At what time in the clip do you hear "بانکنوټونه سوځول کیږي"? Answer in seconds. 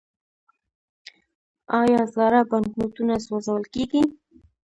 2.49-4.01